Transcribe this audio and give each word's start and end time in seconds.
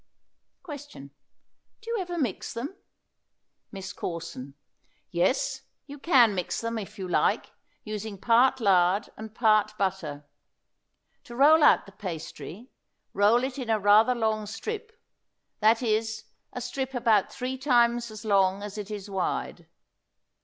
Question. 0.63 1.11
Do 1.79 1.91
you 1.91 1.99
ever 2.01 2.17
mix 2.17 2.53
them? 2.53 2.75
MISS 3.71 3.93
CORSON. 3.93 4.55
Yes, 5.11 5.61
you 5.85 5.99
can 5.99 6.33
mix 6.33 6.59
them 6.59 6.79
if 6.79 6.97
you 6.97 7.07
like, 7.07 7.51
using 7.83 8.17
part 8.19 8.59
lard 8.59 9.09
and 9.15 9.35
part 9.35 9.77
butter. 9.77 10.25
To 11.25 11.35
roll 11.35 11.63
out 11.63 11.85
the 11.85 11.91
pastry, 11.91 12.71
roll 13.13 13.43
it 13.43 13.59
in 13.59 13.69
a 13.69 13.77
rather 13.79 14.15
long 14.15 14.47
strip, 14.47 14.99
that 15.59 15.83
is, 15.83 16.23
a 16.51 16.61
strip 16.61 16.95
about 16.95 17.31
three 17.31 17.55
times 17.59 18.09
as 18.09 18.25
long 18.25 18.63
as 18.63 18.79
it 18.79 18.89
is 18.89 19.07
wide. 19.07 19.67